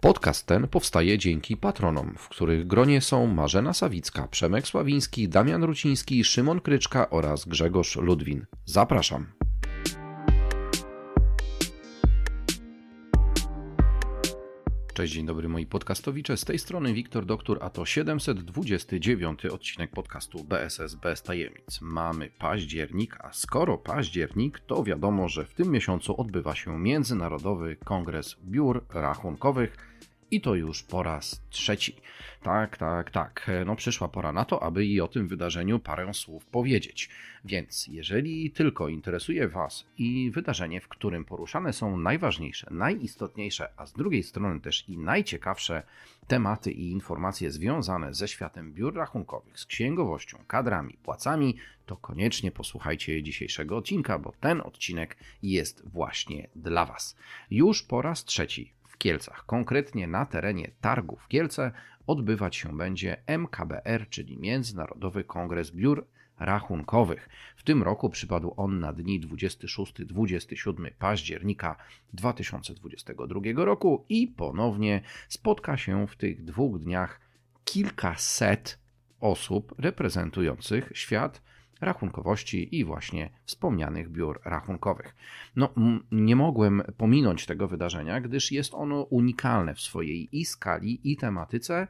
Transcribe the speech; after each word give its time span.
Podcast 0.00 0.46
ten 0.46 0.68
powstaje 0.68 1.18
dzięki 1.18 1.56
patronom, 1.56 2.14
w 2.18 2.28
których 2.28 2.66
gronie 2.66 3.00
są 3.00 3.26
Marzena 3.26 3.72
Sawicka, 3.72 4.28
Przemek 4.28 4.66
Sławiński, 4.66 5.28
Damian 5.28 5.64
Ruciński, 5.64 6.24
Szymon 6.24 6.60
Kryczka 6.60 7.10
oraz 7.10 7.44
Grzegorz 7.44 7.96
Ludwin. 7.96 8.46
Zapraszam. 8.64 9.26
Cześć, 14.94 15.12
dzień 15.12 15.26
dobry 15.26 15.48
moi 15.48 15.66
podcastowicze. 15.66 16.36
Z 16.36 16.44
tej 16.44 16.58
strony 16.58 16.94
Wiktor 16.94 17.26
Doktor, 17.26 17.58
a 17.60 17.70
to 17.70 17.86
729 17.86 19.46
odcinek 19.46 19.90
podcastu 19.90 20.44
BSS 20.44 20.94
bez 20.94 21.22
tajemnic. 21.22 21.80
Mamy 21.80 22.30
październik, 22.38 23.16
a 23.20 23.32
skoro 23.32 23.78
październik, 23.78 24.60
to 24.60 24.84
wiadomo, 24.84 25.28
że 25.28 25.44
w 25.44 25.54
tym 25.54 25.70
miesiącu 25.70 26.20
odbywa 26.20 26.54
się 26.54 26.78
Międzynarodowy 26.78 27.76
Kongres 27.76 28.36
Biur 28.44 28.84
Rachunkowych 28.88 29.89
i 30.30 30.40
to 30.40 30.54
już 30.54 30.82
po 30.82 31.02
raz 31.02 31.42
trzeci. 31.50 31.96
Tak, 32.42 32.76
tak, 32.76 33.10
tak. 33.10 33.50
No 33.66 33.76
przyszła 33.76 34.08
pora 34.08 34.32
na 34.32 34.44
to, 34.44 34.62
aby 34.62 34.86
i 34.86 35.00
o 35.00 35.08
tym 35.08 35.28
wydarzeniu 35.28 35.78
parę 35.78 36.14
słów 36.14 36.46
powiedzieć. 36.46 37.10
Więc 37.44 37.86
jeżeli 37.86 38.50
tylko 38.50 38.88
interesuje 38.88 39.48
Was 39.48 39.86
i 39.98 40.30
wydarzenie, 40.30 40.80
w 40.80 40.88
którym 40.88 41.24
poruszane 41.24 41.72
są 41.72 41.96
najważniejsze, 41.96 42.66
najistotniejsze, 42.70 43.68
a 43.76 43.86
z 43.86 43.92
drugiej 43.92 44.22
strony 44.22 44.60
też 44.60 44.88
i 44.88 44.98
najciekawsze 44.98 45.82
tematy 46.26 46.72
i 46.72 46.90
informacje 46.90 47.50
związane 47.50 48.14
ze 48.14 48.28
światem 48.28 48.72
biur 48.72 48.94
rachunkowych, 48.94 49.60
z 49.60 49.66
księgowością, 49.66 50.38
kadrami, 50.46 50.98
płacami, 51.02 51.56
to 51.86 51.96
koniecznie 51.96 52.50
posłuchajcie 52.50 53.22
dzisiejszego 53.22 53.76
odcinka, 53.76 54.18
bo 54.18 54.32
ten 54.40 54.60
odcinek 54.60 55.16
jest 55.42 55.88
właśnie 55.88 56.48
dla 56.56 56.86
Was. 56.86 57.16
Już 57.50 57.82
po 57.82 58.02
raz 58.02 58.24
trzeci 58.24 58.72
Kielcach, 59.00 59.46
konkretnie 59.46 60.06
na 60.06 60.26
terenie 60.26 60.70
targów 60.80 61.28
Kielce, 61.28 61.72
odbywać 62.06 62.56
się 62.56 62.76
będzie 62.76 63.16
MKBR, 63.26 64.08
czyli 64.10 64.38
Międzynarodowy 64.38 65.24
Kongres 65.24 65.70
Biur 65.70 66.06
Rachunkowych. 66.38 67.28
W 67.56 67.62
tym 67.62 67.82
roku 67.82 68.10
przypadł 68.10 68.54
on 68.56 68.80
na 68.80 68.92
dni 68.92 69.20
26-27 69.20 70.90
października 70.98 71.76
2022 72.12 73.40
roku 73.64 74.04
i 74.08 74.28
ponownie 74.28 75.00
spotka 75.28 75.76
się 75.76 76.06
w 76.06 76.16
tych 76.16 76.44
dwóch 76.44 76.78
dniach 76.78 77.20
kilkaset 77.64 78.78
osób 79.20 79.74
reprezentujących 79.78 80.92
świat 80.94 81.42
rachunkowości 81.80 82.78
i 82.78 82.84
właśnie 82.84 83.30
wspomnianych 83.44 84.10
biur 84.10 84.40
rachunkowych. 84.44 85.16
No, 85.56 85.68
nie 86.12 86.36
mogłem 86.36 86.82
pominąć 86.96 87.46
tego 87.46 87.68
wydarzenia, 87.68 88.20
gdyż 88.20 88.52
jest 88.52 88.74
ono 88.74 89.02
unikalne 89.02 89.74
w 89.74 89.80
swojej 89.80 90.38
i 90.38 90.44
skali, 90.44 91.00
i 91.12 91.16
tematyce. 91.16 91.86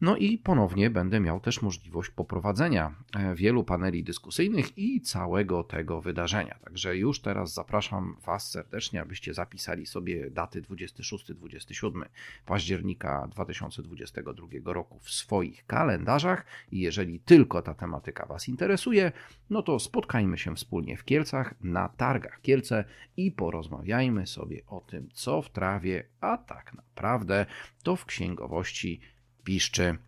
No 0.00 0.16
i 0.16 0.38
ponownie 0.38 0.90
będę 0.90 1.20
miał 1.20 1.40
też 1.40 1.62
możliwość 1.62 2.10
poprowadzenia 2.10 2.94
e, 3.16 3.34
wielu 3.34 3.64
paneli 3.64 4.04
dyskusyjnych 4.04 4.78
i 4.78 5.00
całego 5.00 5.64
tego 5.64 6.00
wydarzenia. 6.00 6.58
Także 6.64 6.96
już 6.96 7.20
teraz 7.20 7.54
zapraszam 7.54 8.16
Was 8.26 8.50
serdecznie, 8.50 9.00
abyście 9.00 9.34
zapisali 9.34 9.86
sobie 9.86 10.30
daty 10.30 10.62
26-27 10.62 12.02
października 12.46 13.28
2022 13.30 14.46
roku 14.64 14.98
w 14.98 15.10
swoich 15.10 15.66
kalendarzach. 15.66 16.46
I 16.72 16.80
jeżeli 16.80 17.20
tylko 17.20 17.62
ta 17.62 17.74
tematyka 17.74 18.26
Was 18.26 18.48
interesuje, 18.48 19.12
no 19.50 19.62
to 19.62 19.78
spotkajmy 19.78 20.38
się 20.38 20.56
wspólnie 20.56 20.96
w 20.96 21.04
Kielcach 21.04 21.54
na 21.60 21.88
targach 21.88 22.40
Kielce 22.40 22.84
i 23.16 23.32
porozmawiajmy 23.32 24.26
sobie 24.26 24.62
o 24.66 24.80
tym, 24.80 25.08
co 25.12 25.42
w 25.42 25.50
trawie, 25.50 26.04
a 26.20 26.38
tak 26.38 26.74
naprawdę 26.74 27.46
to 27.82 27.96
w 27.96 28.04
księgowości 28.04 29.00
piszczy. 29.44 29.98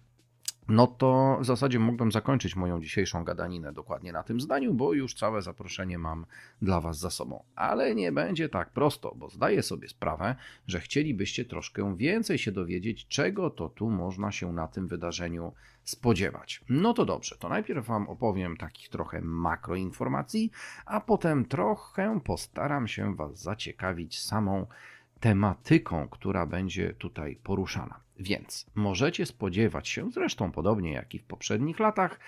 No 0.68 0.86
to 0.86 1.38
w 1.40 1.44
zasadzie 1.44 1.78
mógłbym 1.78 2.12
zakończyć 2.12 2.56
moją 2.56 2.80
dzisiejszą 2.80 3.24
gadaninę 3.24 3.72
dokładnie 3.72 4.12
na 4.12 4.22
tym 4.22 4.40
zdaniu, 4.40 4.74
bo 4.74 4.92
już 4.92 5.14
całe 5.14 5.42
zaproszenie 5.42 5.98
mam 5.98 6.26
dla 6.62 6.80
Was 6.80 6.98
za 6.98 7.10
sobą. 7.10 7.44
Ale 7.54 7.94
nie 7.94 8.12
będzie 8.12 8.48
tak 8.48 8.70
prosto, 8.70 9.14
bo 9.16 9.28
zdaję 9.28 9.62
sobie 9.62 9.88
sprawę, 9.88 10.36
że 10.66 10.80
chcielibyście 10.80 11.44
troszkę 11.44 11.96
więcej 11.96 12.38
się 12.38 12.52
dowiedzieć, 12.52 13.06
czego 13.08 13.50
to 13.50 13.68
tu 13.68 13.90
można 13.90 14.32
się 14.32 14.52
na 14.52 14.68
tym 14.68 14.86
wydarzeniu 14.88 15.52
spodziewać. 15.84 16.60
No 16.68 16.94
to 16.94 17.04
dobrze, 17.04 17.36
to 17.38 17.48
najpierw 17.48 17.86
Wam 17.86 18.08
opowiem 18.08 18.56
takich 18.56 18.88
trochę 18.88 19.20
makroinformacji, 19.20 20.50
a 20.86 21.00
potem 21.00 21.44
trochę 21.44 22.20
postaram 22.24 22.88
się 22.88 23.14
Was 23.14 23.42
zaciekawić 23.42 24.20
samą 24.20 24.66
tematyką, 25.20 26.08
która 26.08 26.46
będzie 26.46 26.94
tutaj 26.94 27.36
poruszana. 27.42 28.00
Więc 28.18 28.66
możecie 28.74 29.26
spodziewać 29.26 29.88
się, 29.88 30.10
zresztą 30.10 30.52
podobnie 30.52 30.92
jak 30.92 31.14
i 31.14 31.18
w 31.18 31.24
poprzednich 31.24 31.78
latach, 31.78 32.20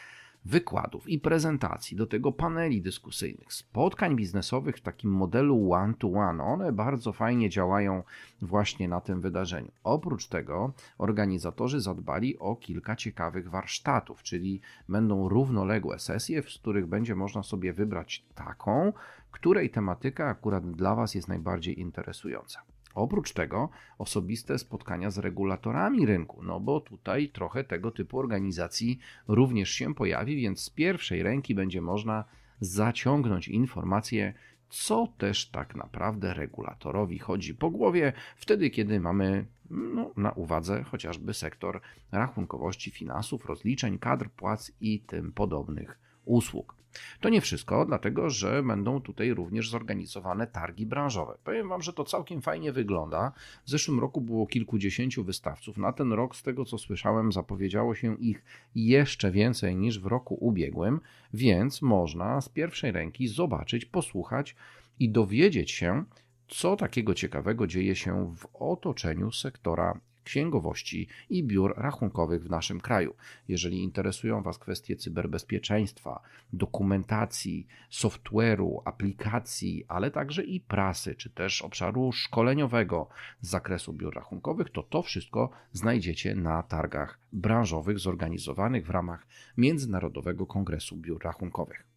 wykładów 0.45 1.09
i 1.09 1.19
prezentacji, 1.19 1.97
do 1.97 2.07
tego 2.07 2.33
paneli 2.33 2.83
dyskusyjnych, 2.83 3.53
spotkań 3.53 4.17
biznesowych 4.17 4.77
w 4.77 4.81
takim 4.81 5.11
modelu 5.11 5.73
one-to-one. 5.73 6.45
One 6.45 6.73
bardzo 6.73 7.13
fajnie 7.13 7.51
działają 7.51 8.03
właśnie 8.43 8.89
na 8.89 9.01
tym 9.01 9.21
wydarzeniu. 9.21 9.73
Oprócz 9.85 10.27
tego 10.27 10.73
organizatorzy 10.99 11.81
zadbali 11.81 12.39
o 12.39 12.57
kilka 12.57 12.97
ciekawych 12.97 13.51
warsztatów, 13.51 14.23
czyli 14.23 14.61
będą 14.89 15.29
równoległe 15.29 15.99
sesje, 15.99 16.43
z 16.43 16.59
których 16.59 16.87
będzie 16.87 17.15
można 17.15 17.43
sobie 17.43 17.73
wybrać 17.73 18.25
taką, 18.35 18.93
której 19.31 19.71
tematyka 19.71 20.27
akurat 20.27 20.71
dla 20.71 20.95
Was 20.95 21.15
jest 21.15 21.29
najbardziej 21.29 21.81
interesująca. 21.81 22.63
Oprócz 22.95 23.33
tego 23.33 23.69
osobiste 23.99 24.59
spotkania 24.59 25.11
z 25.11 25.19
regulatorami 25.19 26.07
rynku, 26.07 26.43
no 26.43 26.61
bo 26.61 26.81
tutaj 26.81 27.29
trochę 27.29 27.65
tego 27.65 27.91
typu 27.91 28.19
organizacji 28.19 28.99
również 29.29 29.71
się 29.71 29.95
pojawi, 29.95 30.37
więc 30.37 30.61
z 30.61 30.71
pierwszej 30.71 31.23
ręki 31.23 31.55
będzie 31.55 31.81
można 31.81 32.25
zaciągnąć 32.61 33.49
informacje, 33.49 34.35
co 34.69 35.09
też 35.19 35.51
tak 35.51 35.75
naprawdę 35.75 36.35
regulatorowi 36.35 37.19
chodzi 37.19 37.55
po 37.55 37.71
głowie, 37.71 38.13
wtedy 38.37 38.71
kiedy 38.71 39.01
mamy 39.01 39.47
no, 39.71 40.11
na 40.17 40.33
uwadze 40.33 40.83
chociażby 40.83 41.35
sektor 41.35 41.81
rachunkowości, 42.13 42.91
finansów, 42.91 43.47
rozliczeń, 43.47 43.99
kadr, 43.99 44.31
płac 44.31 44.73
i 44.81 45.01
tym 45.01 45.33
podobnych 45.33 46.08
usług. 46.29 46.79
To 47.21 47.29
nie 47.29 47.41
wszystko, 47.41 47.87
dlatego 47.87 48.31
że 48.31 48.63
będą 48.63 49.01
tutaj 49.01 49.35
również 49.35 49.71
zorganizowane 49.71 50.47
targi 50.47 50.87
branżowe. 50.87 51.39
Powiem 51.45 51.69
Wam, 51.69 51.83
że 51.83 51.93
to 51.93 52.05
całkiem 52.05 52.43
fajnie 52.43 52.73
wygląda. 52.73 53.33
W 53.65 53.71
zeszłym 53.71 54.01
roku 54.01 54.21
było 54.21 54.47
kilkudziesięciu 54.47 55.25
wystawców. 55.25 55.77
Na 55.77 55.93
ten 55.93 56.13
rok, 56.13 56.37
z 56.37 56.43
tego 56.43 56.65
co 56.65 56.79
słyszałem, 56.79 57.33
zapowiedziało 57.33 57.95
się 57.95 58.17
ich 58.17 58.45
jeszcze 58.75 59.31
więcej 59.31 59.77
niż 59.77 60.01
w 60.01 60.07
roku 60.07 60.35
ubiegłym, 60.35 61.01
więc 61.35 61.83
można 61.83 62.41
z 62.41 62.49
pierwszej 62.49 62.93
ręki 62.93 63.29
zobaczyć, 63.29 63.85
posłuchać 63.85 64.57
i 64.99 65.11
dowiedzieć 65.11 65.71
się, 65.71 66.05
co 66.49 66.77
takiego 66.77 67.15
ciekawego 67.15 67.67
dzieje 67.67 67.97
się 67.97 68.35
w 68.37 68.47
otoczeniu 68.55 69.33
sektora 69.33 70.01
księgowości 70.29 71.09
i 71.31 71.45
biur 71.45 71.75
rachunkowych 71.77 72.45
w 72.45 72.51
naszym 72.51 72.81
kraju. 72.81 73.15
Jeżeli 73.49 73.83
interesują 73.83 74.43
Was 74.43 74.59
kwestie 74.59 74.97
cyberbezpieczeństwa, 74.97 76.21
dokumentacji, 76.53 77.67
software'u, 77.91 78.83
aplikacji, 78.85 79.85
ale 79.89 80.11
także 80.11 80.45
i 80.45 80.61
prasy, 80.61 81.15
czy 81.15 81.31
też 81.31 81.63
obszaru 81.63 82.13
szkoleniowego 82.13 83.09
z 83.41 83.49
zakresu 83.49 83.93
biur 83.93 84.15
rachunkowych, 84.15 84.71
to 84.71 84.83
to 84.83 85.03
wszystko 85.03 85.51
znajdziecie 85.73 86.35
na 86.35 86.63
targach 86.63 87.21
branżowych 87.33 87.99
zorganizowanych 87.99 88.87
w 88.87 88.91
ramach 88.91 89.27
Międzynarodowego 89.57 90.47
Kongresu 90.47 90.97
Biur 90.97 91.25
Rachunkowych. 91.25 91.88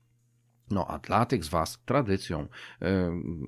No 0.72 0.88
a 0.88 1.00
dla 1.00 1.26
tych 1.26 1.46
z 1.46 1.50
Was 1.50 1.80
tradycją 1.86 2.42
y, 2.42 2.86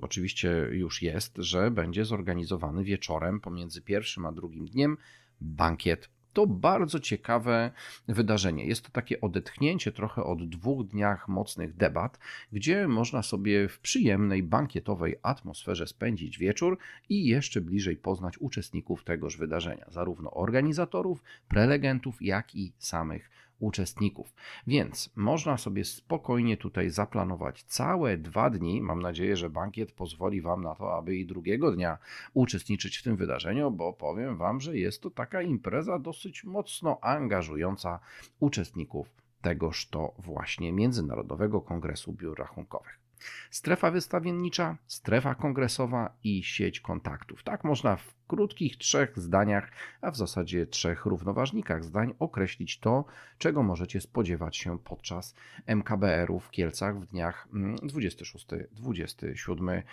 oczywiście 0.02 0.50
już 0.72 1.02
jest, 1.02 1.34
że 1.38 1.72
będzie 1.72 2.06
zorganizowany 2.06 2.84
wieczorem 2.84 3.40
pomiędzy 3.40 3.82
pierwszym 3.82 4.26
a 4.26 4.32
drugim 4.32 4.66
dniem 4.66 4.98
bankiet. 5.42 6.10
To 6.34 6.48
bardzo 6.48 7.00
ciekawe 7.00 7.72
wydarzenie. 8.08 8.66
Jest 8.66 8.86
to 8.86 8.92
takie 8.92 9.22
odetchnięcie 9.22 9.92
trochę 9.92 10.24
od 10.24 10.50
dwóch 10.50 10.88
dniach 10.88 11.28
mocnych 11.28 11.76
debat, 11.76 12.20
gdzie 12.52 12.88
można 12.88 13.24
sobie 13.24 13.68
w 13.68 13.80
przyjemnej, 13.80 14.44
bankietowej 14.44 15.16
atmosferze 15.22 15.88
spędzić 15.88 16.38
wieczór 16.38 16.78
i 17.10 17.26
jeszcze 17.26 17.62
bliżej 17.62 17.98
poznać 17.98 18.38
uczestników 18.38 19.04
tegoż 19.04 19.38
wydarzenia, 19.38 19.86
zarówno 19.88 20.32
organizatorów, 20.32 21.24
prelegentów, 21.48 22.22
jak 22.22 22.56
i 22.56 22.74
samych 22.78 23.30
uczestników. 23.64 24.34
Więc 24.68 25.10
można 25.16 25.58
sobie 25.58 25.86
spokojnie 25.86 26.58
tutaj 26.58 26.90
zaplanować 26.90 27.64
całe 27.64 28.18
dwa 28.18 28.50
dni. 28.50 28.82
Mam 28.82 29.02
nadzieję, 29.02 29.38
że 29.38 29.50
bankiet 29.50 29.92
pozwoli 29.92 30.42
Wam 30.42 30.64
na 30.64 30.76
to, 30.76 30.98
aby 30.98 31.16
i 31.16 31.26
drugiego 31.26 31.72
dnia 31.72 31.98
uczestniczyć 32.34 32.98
w 32.98 33.04
tym 33.04 33.16
wydarzeniu, 33.16 33.72
bo 33.72 33.94
powiem 33.94 34.38
Wam, 34.38 34.62
że 34.62 34.78
jest 34.78 35.02
to 35.02 35.10
taka 35.10 35.42
impreza 35.42 36.00
dosyć 36.00 36.44
mocno 36.44 37.00
angażująca 37.02 38.00
uczestników 38.40 39.24
tegoż 39.42 39.88
to 39.88 40.14
właśnie 40.20 40.74
Międzynarodowego 40.74 41.62
Kongresu 41.62 42.14
Biur 42.14 42.40
Rachunkowych. 42.40 43.03
Strefa 43.52 43.92
wystawiennicza, 43.92 44.78
strefa 44.88 45.36
kongresowa 45.36 46.18
i 46.24 46.44
sieć 46.44 46.80
kontaktów. 46.80 47.44
Tak 47.44 47.64
można 47.64 47.96
w 47.96 48.14
krótkich 48.28 48.78
trzech 48.78 49.20
zdaniach, 49.20 49.72
a 50.02 50.12
w 50.12 50.18
zasadzie 50.18 50.66
trzech 50.66 51.06
równoważnikach 51.06 51.84
zdań 51.84 52.14
określić 52.20 52.80
to, 52.80 53.06
czego 53.38 53.64
możecie 53.64 54.02
spodziewać 54.02 54.58
się 54.58 54.80
podczas 54.80 55.36
MKBR-u 55.66 56.40
w 56.40 56.52
Kielcach 56.52 57.00
w 57.00 57.06
dniach 57.06 57.48
26-27 57.54 59.60
mm, 59.60 59.84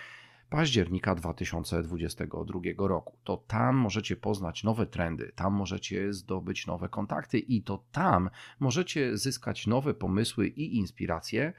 października 0.51 1.15
2022 1.15 2.61
roku. 2.79 3.17
To 3.25 3.37
tam 3.37 3.77
możecie 3.77 4.17
poznać 4.17 4.65
nowe 4.65 4.87
trendy, 4.87 5.33
tam 5.35 5.53
możecie 5.53 6.13
zdobyć 6.13 6.67
nowe 6.67 6.89
kontakty 6.89 7.39
i 7.39 7.63
to 7.63 7.85
tam 7.93 8.31
możecie 8.61 9.17
zyskać 9.17 9.67
nowe 9.67 9.95
pomysły 9.95 10.49
i 10.49 10.77
inspiracje 10.77 11.53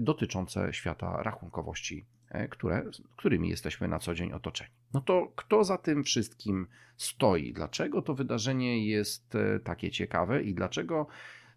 dotyczące 0.00 0.72
świata 0.72 1.22
rachunkowości, 1.22 2.04
e, 2.30 2.48
które, 2.48 2.84
którymi 3.16 3.48
jesteśmy 3.48 3.88
na 3.88 3.98
co 3.98 4.14
dzień 4.14 4.32
otoczeni. 4.32 4.70
No 4.94 5.00
to 5.00 5.32
kto 5.36 5.64
za 5.64 5.78
tym 5.78 6.04
wszystkim 6.04 6.66
stoi? 6.96 7.52
Dlaczego 7.52 8.02
to 8.02 8.14
wydarzenie 8.14 8.86
jest 8.86 9.34
e, 9.34 9.60
takie 9.60 9.90
ciekawe 9.90 10.42
i 10.42 10.54
dlaczego 10.54 11.06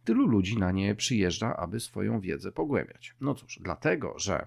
tylu 0.04 0.28
ludzi 0.28 0.58
na 0.58 0.72
nie 0.72 0.96
przyjeżdża, 0.96 1.56
aby 1.58 1.80
swoją 1.80 2.20
wiedzę 2.22 2.52
pogłębiać? 2.52 3.16
No 3.22 3.36
cóż, 3.36 3.60
dlatego, 3.62 4.20
że 4.20 4.46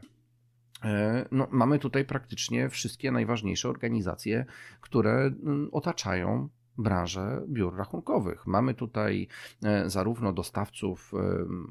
E, 0.85 1.29
no, 1.33 1.49
mamy 1.51 1.79
tutaj 1.79 2.05
praktycznie 2.05 2.69
wszystkie 2.69 3.12
najważniejsze 3.12 3.69
organizacje, 3.69 4.45
które 4.81 5.12
mm, 5.12 5.69
otaczają 5.73 6.49
branżę 6.82 7.43
biur 7.49 7.77
rachunkowych. 7.77 8.47
Mamy 8.47 8.75
tutaj 8.75 9.29
e, 9.62 9.91
zarówno 9.91 10.32
dostawców 10.32 11.12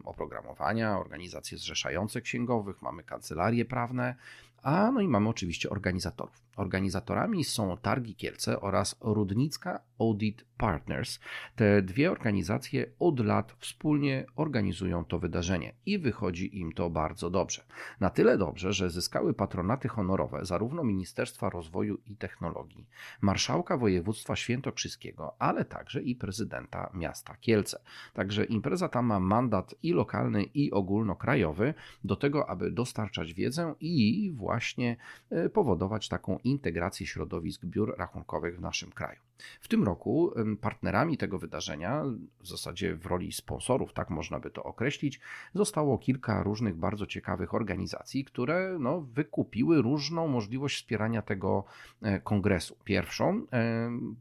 oprogramowania, 0.04 1.00
organizacje 1.00 1.58
zrzeszające 1.58 2.22
księgowych, 2.22 2.82
mamy 2.82 3.04
kancelarie 3.04 3.66
prawne, 3.66 4.16
a 4.64 4.92
no 4.92 5.02
i 5.02 5.08
mamy 5.08 5.30
oczywiście 5.30 5.70
organizatorów. 5.70 6.42
Organizatorami 6.56 7.44
są 7.44 7.78
Targi 7.78 8.16
Kielce 8.16 8.62
oraz 8.62 8.96
Rudnicka 9.02 9.80
Audit 10.00 10.46
Partners. 10.58 11.20
Te 11.56 11.82
dwie 11.82 12.12
organizacje 12.12 12.86
od 13.00 13.20
lat 13.20 13.56
wspólnie 13.60 14.26
organizują 14.36 15.06
to 15.06 15.20
wydarzenie 15.20 15.74
i 15.86 16.00
wychodzi 16.00 16.60
im 16.60 16.72
to 16.72 16.90
bardzo 16.90 17.30
dobrze. 17.30 17.64
Na 18.00 18.10
tyle 18.10 18.38
dobrze, 18.38 18.74
że 18.74 18.90
zyskały 18.90 19.34
patronaty 19.34 19.88
honorowe 19.88 20.46
zarówno 20.46 20.84
Ministerstwa 20.84 21.50
Rozwoju 21.50 21.98
i 22.06 22.16
Technologii, 22.16 22.88
Marszałka 23.22 23.78
Województwa 23.78 24.36
Świętokrzyskiego, 24.36 25.36
ale 25.40 25.66
także 25.66 26.02
i 26.02 26.16
prezydenta 26.16 26.92
miasta 26.94 27.36
Kielce. 27.38 27.82
Także 28.14 28.46
impreza 28.46 28.90
ta 28.90 29.02
ma 29.02 29.20
mandat 29.20 29.76
i 29.84 29.94
lokalny, 29.94 30.44
i 30.44 30.72
ogólnokrajowy 30.72 31.74
do 32.04 32.16
tego, 32.16 32.50
aby 32.50 32.72
dostarczać 32.72 33.34
wiedzę 33.34 33.76
i 33.80 34.32
właśnie 34.36 34.98
e, 35.30 35.50
powodować 35.50 36.10
taką 36.10 36.38
integrację 36.50 37.08
środowisk 37.08 37.66
biur 37.66 37.96
rachunkowych 37.98 38.58
w 38.58 38.62
naszym 38.62 38.92
kraju. 38.92 39.29
W 39.62 39.68
tym 39.68 39.84
roku 39.84 40.34
partnerami 40.62 41.18
tego 41.18 41.40
wydarzenia, 41.40 42.04
w 42.40 42.48
zasadzie 42.48 42.96
w 42.96 43.06
roli 43.06 43.32
sponsorów, 43.32 43.94
tak 43.94 44.10
można 44.10 44.40
by 44.40 44.52
to 44.52 44.64
określić, 44.64 45.20
zostało 45.54 45.98
kilka 45.98 46.44
różnych 46.44 46.76
bardzo 46.76 47.06
ciekawych 47.06 47.54
organizacji, 47.54 48.26
które 48.26 48.78
no, 48.80 49.02
wykupiły 49.02 49.82
różną 49.82 50.28
możliwość 50.28 50.76
wspierania 50.76 51.22
tego 51.22 51.64
e, 52.02 52.20
kongresu. 52.20 52.78
Pierwszą 52.84 53.46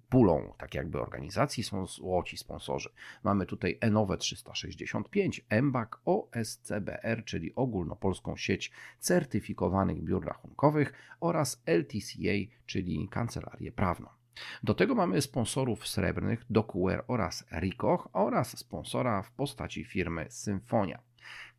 pulą, 0.08 0.52
tak 0.58 0.74
jakby 0.74 1.00
organizacji, 1.00 1.64
są 1.64 1.86
złoci 1.86 2.36
sponsorzy. 2.36 2.90
Mamy 3.24 3.46
tutaj 3.46 3.78
Enowe 3.80 4.16
365, 4.16 5.44
EMBAK, 5.48 6.00
OSCBR, 6.04 7.24
czyli 7.24 7.54
ogólnopolską 7.54 8.36
sieć 8.36 8.72
certyfikowanych 8.98 10.02
biur 10.02 10.24
rachunkowych 10.26 10.92
oraz 11.20 11.62
LTCA, 11.66 12.52
czyli 12.66 13.08
kancelarię 13.08 13.72
prawną. 13.72 14.17
Do 14.62 14.74
tego 14.74 14.94
mamy 14.94 15.22
sponsorów 15.22 15.88
srebrnych 15.88 16.44
DocuWare 16.50 17.04
oraz 17.08 17.44
Ricoh 17.52 18.08
oraz 18.12 18.58
sponsora 18.58 19.22
w 19.22 19.30
postaci 19.30 19.84
firmy 19.84 20.26
Symfonia. 20.28 20.98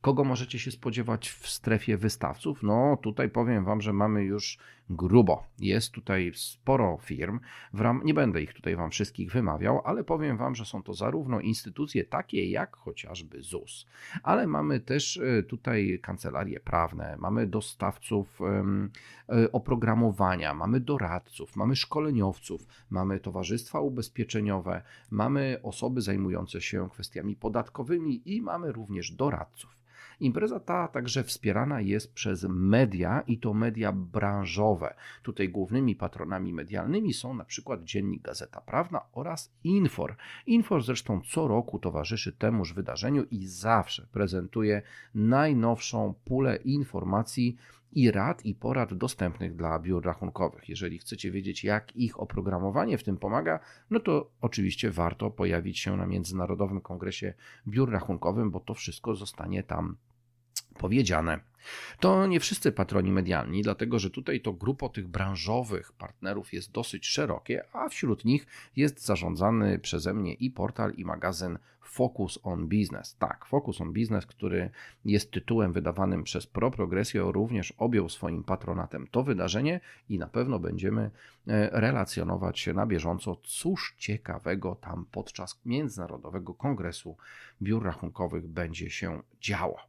Kogo 0.01 0.23
możecie 0.23 0.59
się 0.59 0.71
spodziewać 0.71 1.29
w 1.29 1.49
strefie 1.49 1.97
wystawców? 1.97 2.63
No, 2.63 2.97
tutaj 3.01 3.29
powiem 3.29 3.65
Wam, 3.65 3.81
że 3.81 3.93
mamy 3.93 4.23
już 4.23 4.57
grubo. 4.89 5.43
Jest 5.59 5.91
tutaj 5.91 6.31
sporo 6.35 6.97
firm. 7.01 7.39
W 7.73 7.81
ram... 7.81 8.01
Nie 8.03 8.13
będę 8.13 8.41
ich 8.41 8.53
tutaj 8.53 8.75
Wam 8.75 8.91
wszystkich 8.91 9.31
wymawiał, 9.31 9.81
ale 9.85 10.03
powiem 10.03 10.37
Wam, 10.37 10.55
że 10.55 10.65
są 10.65 10.83
to 10.83 10.93
zarówno 10.93 11.39
instytucje 11.39 12.05
takie 12.05 12.49
jak 12.49 12.75
chociażby 12.75 13.41
ZUS, 13.41 13.85
ale 14.23 14.47
mamy 14.47 14.79
też 14.79 15.17
e, 15.17 15.43
tutaj 15.43 15.99
kancelarie 16.01 16.59
prawne, 16.59 17.17
mamy 17.19 17.47
dostawców 17.47 18.39
e, 19.29 19.51
oprogramowania, 19.51 20.53
mamy 20.53 20.79
doradców, 20.79 21.55
mamy 21.55 21.75
szkoleniowców, 21.75 22.67
mamy 22.89 23.19
towarzystwa 23.19 23.79
ubezpieczeniowe, 23.79 24.81
mamy 25.11 25.59
osoby 25.63 26.01
zajmujące 26.01 26.61
się 26.61 26.89
kwestiami 26.89 27.35
podatkowymi 27.35 28.21
i 28.25 28.41
mamy 28.41 28.71
również 28.71 29.11
doradców. 29.11 29.79
Impreza 30.19 30.59
ta 30.59 30.87
także 30.87 31.23
wspierana 31.23 31.81
jest 31.81 32.13
przez 32.13 32.43
media 32.49 33.23
i 33.27 33.37
to 33.37 33.53
media 33.53 33.91
branżowe. 33.91 34.95
Tutaj 35.23 35.49
głównymi 35.49 35.95
patronami 35.95 36.53
medialnymi 36.53 37.13
są 37.13 37.33
na 37.33 37.45
przykład 37.45 37.83
Dziennik 37.83 38.21
Gazeta 38.21 38.61
Prawna 38.61 39.01
oraz 39.13 39.51
Infor. 39.63 40.15
Infor 40.47 40.83
zresztą 40.83 41.21
co 41.21 41.47
roku 41.47 41.79
towarzyszy 41.79 42.31
temuż 42.31 42.73
wydarzeniu 42.73 43.23
i 43.31 43.47
zawsze 43.47 44.07
prezentuje 44.11 44.81
najnowszą 45.15 46.13
pulę 46.25 46.55
informacji 46.55 47.57
i 47.91 48.11
rad 48.11 48.45
i 48.45 48.55
porad 48.55 48.93
dostępnych 48.93 49.55
dla 49.55 49.79
biur 49.79 50.05
rachunkowych. 50.05 50.69
Jeżeli 50.69 50.97
chcecie 50.97 51.31
wiedzieć, 51.31 51.63
jak 51.63 51.95
ich 51.95 52.19
oprogramowanie 52.19 52.97
w 52.97 53.03
tym 53.03 53.17
pomaga, 53.17 53.59
no 53.89 53.99
to 53.99 54.31
oczywiście 54.41 54.91
warto 54.91 55.31
pojawić 55.31 55.79
się 55.79 55.97
na 55.97 56.05
Międzynarodowym 56.05 56.81
Kongresie 56.81 57.33
Biur 57.67 57.91
Rachunkowym, 57.91 58.51
bo 58.51 58.59
to 58.59 58.73
wszystko 58.73 59.15
zostanie 59.15 59.63
tam 59.63 59.95
powiedziane. 60.79 61.39
To 61.99 62.27
nie 62.27 62.39
wszyscy 62.39 62.71
patroni 62.71 63.11
medialni, 63.11 63.61
dlatego 63.61 63.99
że 63.99 64.09
tutaj 64.09 64.41
to 64.41 64.53
grupo 64.53 64.89
tych 64.89 65.07
branżowych 65.07 65.91
partnerów 65.91 66.53
jest 66.53 66.71
dosyć 66.71 67.07
szerokie, 67.07 67.63
a 67.73 67.89
wśród 67.89 68.25
nich 68.25 68.47
jest 68.75 69.05
zarządzany 69.05 69.79
przeze 69.79 70.13
mnie 70.13 70.33
i 70.33 70.51
portal, 70.51 70.93
i 70.93 71.05
magazyn 71.05 71.57
Focus 71.81 72.39
on 72.43 72.67
Business. 72.67 73.15
Tak, 73.15 73.45
Focus 73.45 73.81
on 73.81 73.93
Business, 73.93 74.25
który 74.25 74.69
jest 75.05 75.31
tytułem 75.31 75.73
wydawanym 75.73 76.23
przez 76.23 76.47
Pro 76.47 76.71
Progressio, 76.71 77.31
również 77.31 77.73
objął 77.77 78.09
swoim 78.09 78.43
patronatem 78.43 79.07
to 79.07 79.23
wydarzenie 79.23 79.79
i 80.09 80.19
na 80.19 80.27
pewno 80.27 80.59
będziemy 80.59 81.01
e, 81.01 81.69
relacjonować 81.79 82.59
się 82.59 82.73
na 82.73 82.85
bieżąco, 82.85 83.35
cóż 83.43 83.95
ciekawego 83.97 84.75
tam 84.75 85.05
podczas 85.11 85.61
Międzynarodowego 85.65 86.53
Kongresu 86.53 87.17
Biur 87.61 87.83
Rachunkowych 87.83 88.47
będzie 88.47 88.89
się 88.89 89.21
działo. 89.41 89.88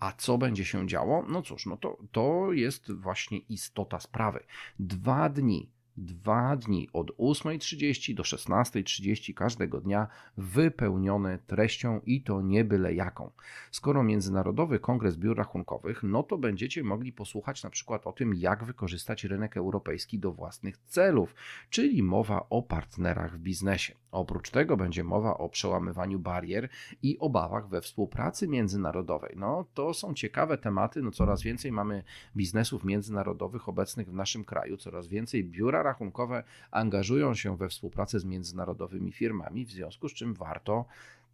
A 0.00 0.12
co 0.12 0.38
będzie 0.38 0.64
się 0.64 0.86
działo? 0.88 1.24
No 1.28 1.42
cóż, 1.42 1.66
no 1.66 1.76
to, 1.76 1.98
to 2.12 2.52
jest 2.52 2.92
właśnie 2.92 3.38
istota 3.38 4.00
sprawy. 4.00 4.44
Dwa 4.78 5.28
dni 5.28 5.70
dwa 5.96 6.56
dni 6.56 6.88
od 6.92 7.10
8.30 7.10 8.14
do 8.14 8.22
16.30 8.22 9.34
każdego 9.34 9.80
dnia 9.80 10.06
wypełnione 10.36 11.38
treścią 11.46 12.00
i 12.06 12.22
to 12.22 12.42
nie 12.42 12.64
byle 12.64 12.94
jaką. 12.94 13.30
Skoro 13.70 14.02
Międzynarodowy 14.02 14.78
Kongres 14.78 15.16
Biur 15.16 15.36
Rachunkowych, 15.36 16.02
no 16.02 16.22
to 16.22 16.38
będziecie 16.38 16.84
mogli 16.84 17.12
posłuchać 17.12 17.62
na 17.62 17.70
przykład 17.70 18.06
o 18.06 18.12
tym, 18.12 18.34
jak 18.34 18.64
wykorzystać 18.64 19.24
rynek 19.24 19.56
europejski 19.56 20.18
do 20.18 20.32
własnych 20.32 20.78
celów, 20.78 21.34
czyli 21.70 22.02
mowa 22.02 22.46
o 22.50 22.62
partnerach 22.62 23.36
w 23.36 23.38
biznesie. 23.38 23.94
Oprócz 24.10 24.50
tego 24.50 24.76
będzie 24.76 25.04
mowa 25.04 25.38
o 25.38 25.48
przełamywaniu 25.48 26.18
barier 26.18 26.68
i 27.02 27.18
obawach 27.18 27.68
we 27.68 27.80
współpracy 27.80 28.48
międzynarodowej. 28.48 29.34
No 29.36 29.64
to 29.74 29.94
są 29.94 30.14
ciekawe 30.14 30.58
tematy, 30.58 31.02
no 31.02 31.10
coraz 31.10 31.42
więcej 31.42 31.72
mamy 31.72 32.02
biznesów 32.36 32.84
międzynarodowych 32.84 33.68
obecnych 33.68 34.10
w 34.10 34.14
naszym 34.14 34.44
kraju, 34.44 34.76
coraz 34.76 35.06
więcej 35.06 35.44
biura 35.44 35.82
rachunkowe 35.90 36.44
angażują 36.70 37.34
się 37.34 37.56
we 37.56 37.68
współpracę 37.68 38.20
z 38.20 38.24
międzynarodowymi 38.24 39.12
firmami, 39.12 39.64
w 39.64 39.70
związku 39.70 40.08
z 40.08 40.14
czym 40.14 40.34
warto 40.34 40.84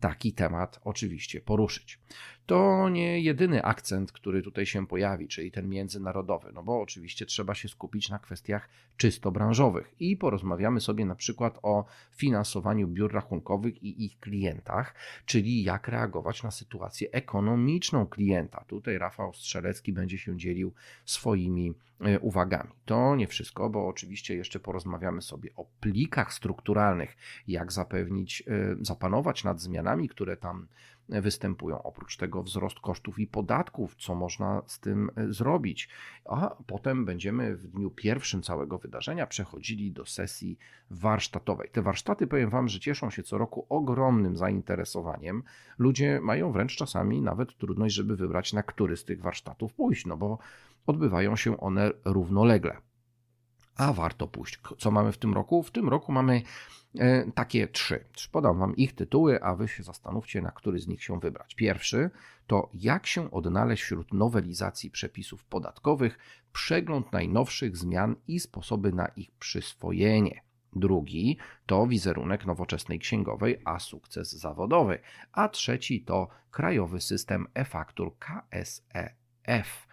taki 0.00 0.32
temat 0.32 0.80
oczywiście 0.84 1.40
poruszyć. 1.40 1.98
To 2.46 2.88
nie 2.88 3.20
jedyny 3.20 3.64
akcent, 3.64 4.12
który 4.12 4.42
tutaj 4.42 4.66
się 4.66 4.86
pojawi, 4.86 5.28
czyli 5.28 5.50
ten 5.50 5.68
międzynarodowy, 5.68 6.52
no 6.54 6.62
bo 6.62 6.80
oczywiście 6.80 7.26
trzeba 7.26 7.54
się 7.54 7.68
skupić 7.68 8.08
na 8.08 8.18
kwestiach 8.18 8.68
czysto 8.96 9.32
branżowych 9.32 9.94
i 10.00 10.16
porozmawiamy 10.16 10.80
sobie 10.80 11.04
na 11.04 11.14
przykład 11.14 11.58
o 11.62 11.84
finansowaniu 12.10 12.88
biur 12.88 13.12
rachunkowych 13.12 13.82
i 13.82 14.04
ich 14.04 14.20
klientach, 14.20 14.94
czyli 15.24 15.62
jak 15.62 15.88
reagować 15.88 16.42
na 16.42 16.50
sytuację 16.50 17.08
ekonomiczną 17.12 18.06
klienta. 18.06 18.64
Tutaj 18.66 18.98
Rafał 18.98 19.34
Strzelecki 19.34 19.92
będzie 19.92 20.18
się 20.18 20.36
dzielił 20.36 20.72
swoimi 21.04 21.74
e, 22.00 22.20
uwagami. 22.20 22.70
To 22.84 23.16
nie 23.16 23.26
wszystko, 23.26 23.70
bo 23.70 23.88
oczywiście 23.88 24.36
jeszcze 24.36 24.60
porozmawiamy 24.60 25.22
sobie 25.22 25.50
o 25.56 25.66
plikach 25.80 26.32
strukturalnych, 26.32 27.16
jak 27.48 27.72
zapewnić, 27.72 28.42
e, 28.46 28.76
zapanować 28.80 29.44
nad 29.44 29.60
zmianami, 29.60 30.08
które 30.08 30.36
tam 30.36 30.66
występują. 31.08 31.82
Oprócz 31.82 32.16
tego 32.16 32.42
wzrost 32.42 32.80
kosztów 32.80 33.18
i 33.18 33.26
podatków, 33.26 33.94
co 33.94 34.14
można 34.14 34.62
z 34.66 34.80
tym 34.80 35.10
e, 35.16 35.32
zrobić. 35.32 35.88
A 36.24 36.56
potem 36.66 37.04
będziemy 37.04 37.56
w 37.56 37.66
dniu 37.66 37.90
pierwszym 37.90 38.42
całego 38.42 38.78
wydarzenia 38.78 39.26
przechodzili 39.26 39.92
do 39.92 40.06
sesji 40.06 40.58
warsztatowej. 40.90 41.70
Te 41.72 41.82
warsztaty, 41.82 42.26
powiem 42.26 42.50
Wam, 42.50 42.68
że 42.68 42.80
cieszą 42.80 43.10
się 43.10 43.22
co 43.22 43.38
roku 43.38 43.66
ogromnym 43.68 44.36
zainteresowaniem. 44.36 45.42
Ludzie 45.78 46.20
mają 46.20 46.52
wręcz 46.52 46.76
czasami 46.76 47.22
nawet 47.22 47.56
trudność, 47.58 47.94
żeby 47.94 48.16
wybrać, 48.16 48.52
na 48.52 48.62
który 48.62 48.96
z 48.96 49.04
tych 49.04 49.22
warsztatów 49.22 49.74
pójść, 49.74 50.06
no 50.06 50.16
bo 50.16 50.38
odbywają 50.86 51.36
się 51.36 51.60
one 51.60 51.90
równolegle 52.04 52.76
a 53.76 53.92
warto 53.92 54.26
pójść. 54.26 54.60
Co 54.78 54.90
mamy 54.90 55.12
w 55.12 55.18
tym 55.18 55.34
roku? 55.34 55.62
W 55.62 55.70
tym 55.70 55.88
roku 55.88 56.12
mamy 56.12 56.42
e, 56.98 57.32
takie 57.32 57.68
trzy. 57.68 58.04
Podam 58.32 58.58
Wam 58.58 58.76
ich 58.76 58.94
tytuły, 58.94 59.42
a 59.42 59.54
Wy 59.54 59.68
się 59.68 59.82
zastanówcie, 59.82 60.42
na 60.42 60.50
który 60.50 60.78
z 60.78 60.86
nich 60.86 61.04
się 61.04 61.20
wybrać. 61.20 61.54
Pierwszy 61.54 62.10
to 62.46 62.70
jak 62.74 63.06
się 63.06 63.30
odnaleźć 63.30 63.82
wśród 63.82 64.12
nowelizacji 64.12 64.90
przepisów 64.90 65.44
podatkowych, 65.44 66.18
przegląd 66.52 67.12
najnowszych 67.12 67.76
zmian 67.76 68.16
i 68.28 68.40
sposoby 68.40 68.92
na 68.92 69.06
ich 69.06 69.30
przyswojenie. 69.30 70.42
Drugi 70.76 71.38
to 71.66 71.86
wizerunek 71.86 72.46
nowoczesnej 72.46 72.98
księgowej, 72.98 73.60
a 73.64 73.78
sukces 73.78 74.32
zawodowy. 74.32 74.98
A 75.32 75.48
trzeci 75.48 76.04
to 76.04 76.28
krajowy 76.50 77.00
system 77.00 77.46
e-faktur 77.54 78.12
KSEF. 78.18 79.85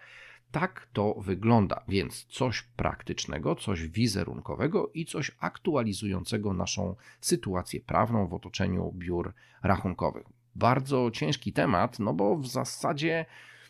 Tak 0.54 0.88
to 0.92 1.14
wygląda, 1.14 1.84
więc 1.88 2.24
coś 2.24 2.62
praktycznego, 2.62 3.54
coś 3.54 3.88
wizerunkowego 3.88 4.90
i 4.94 5.04
coś 5.04 5.30
aktualizującego 5.38 6.52
naszą 6.52 6.96
sytuację 7.20 7.80
prawną 7.80 8.26
w 8.26 8.34
otoczeniu 8.34 8.92
biur 8.92 9.32
rachunkowych. 9.62 10.26
Bardzo 10.54 11.10
ciężki 11.10 11.52
temat, 11.52 11.98
no 11.98 12.14
bo 12.14 12.36
w 12.36 12.46
zasadzie 12.46 13.26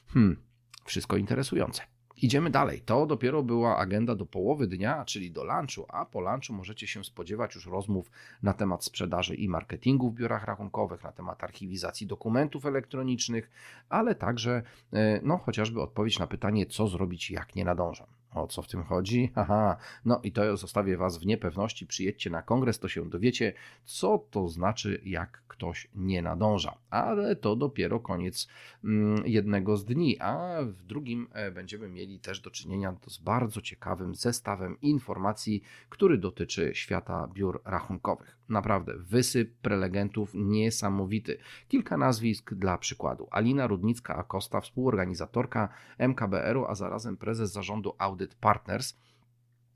hmm, 0.08 0.36
wszystko 0.84 1.16
interesujące. 1.16 1.82
Idziemy 2.24 2.50
dalej. 2.50 2.80
To 2.80 3.06
dopiero 3.06 3.42
była 3.42 3.76
agenda 3.76 4.14
do 4.14 4.26
połowy 4.26 4.66
dnia, 4.66 5.04
czyli 5.04 5.30
do 5.30 5.44
lunchu, 5.44 5.86
a 5.88 6.04
po 6.04 6.20
lunchu 6.20 6.52
możecie 6.52 6.86
się 6.86 7.04
spodziewać 7.04 7.54
już 7.54 7.66
rozmów 7.66 8.10
na 8.42 8.54
temat 8.54 8.84
sprzedaży 8.84 9.34
i 9.34 9.48
marketingu 9.48 10.10
w 10.10 10.14
biurach 10.14 10.44
rachunkowych, 10.44 11.02
na 11.02 11.12
temat 11.12 11.44
archiwizacji 11.44 12.06
dokumentów 12.06 12.66
elektronicznych, 12.66 13.50
ale 13.88 14.14
także 14.14 14.62
e, 14.92 15.20
no, 15.22 15.38
chociażby 15.38 15.82
odpowiedź 15.82 16.18
na 16.18 16.26
pytanie, 16.26 16.66
co 16.66 16.88
zrobić, 16.88 17.30
jak 17.30 17.54
nie 17.54 17.64
nadążam. 17.64 18.06
O 18.34 18.46
co 18.46 18.62
w 18.62 18.68
tym 18.68 18.82
chodzi? 18.82 19.32
Aha, 19.34 19.76
no 20.04 20.20
i 20.22 20.32
to 20.32 20.56
zostawię 20.56 20.96
Was 20.96 21.18
w 21.18 21.26
niepewności. 21.26 21.86
Przyjedźcie 21.86 22.30
na 22.30 22.42
kongres, 22.42 22.78
to 22.78 22.88
się 22.88 23.10
dowiecie, 23.10 23.52
co 23.84 24.26
to 24.30 24.48
znaczy, 24.48 25.00
jak 25.04 25.42
ktoś 25.48 25.88
nie 25.94 26.22
nadąża. 26.22 26.78
Ale 26.90 27.36
to 27.36 27.56
dopiero 27.56 28.00
koniec 28.00 28.48
mm, 28.84 29.26
jednego 29.26 29.76
z 29.76 29.84
dni, 29.84 30.20
a 30.20 30.58
w 30.62 30.82
drugim 30.82 31.28
e, 31.32 31.50
będziemy 31.50 31.88
mieli 31.88 32.20
też 32.20 32.40
do 32.40 32.50
czynienia 32.50 32.96
z 33.06 33.18
bardzo 33.18 33.60
ciekawym 33.60 34.14
zestawem 34.14 34.80
informacji, 34.80 35.62
który 35.88 36.18
dotyczy 36.18 36.70
świata 36.74 37.28
biur 37.34 37.62
rachunkowych. 37.64 38.38
Naprawdę, 38.48 38.94
wysyp 38.98 39.54
prelegentów 39.62 40.30
niesamowity. 40.34 41.38
Kilka 41.68 41.96
nazwisk 41.96 42.54
dla 42.54 42.78
przykładu. 42.78 43.28
Alina 43.30 43.68
Rudnicka-Akosta, 43.68 44.60
współorganizatorka 44.60 45.68
MKBR-u, 45.98 46.64
a 46.64 46.74
zarazem 46.74 47.16
prezes 47.16 47.52
zarządu 47.52 47.94
Audit 47.98 48.34
Partners. 48.34 48.96